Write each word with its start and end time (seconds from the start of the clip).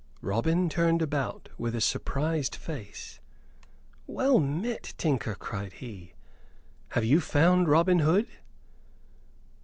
Robin 0.23 0.67
turned 0.67 0.99
about 0.99 1.49
with 1.59 1.75
a 1.75 1.79
surprised 1.79 2.55
face. 2.55 3.19
"Well 4.07 4.39
met 4.39 4.85
again, 4.89 4.95
tinker," 4.97 5.35
cried 5.35 5.73
he. 5.73 6.13
"Have 6.97 7.03
you 7.05 7.21
found 7.21 7.67
Robin 7.67 7.99
Hood?" 7.99 8.27